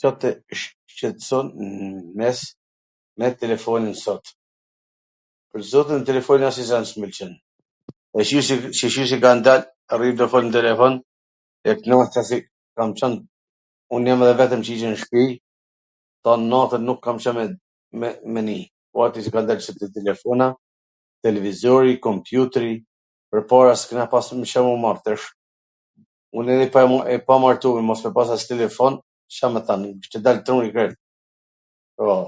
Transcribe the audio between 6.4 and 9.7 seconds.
asnjw gja s mw pwlqen. Shyqyr qw kan dal,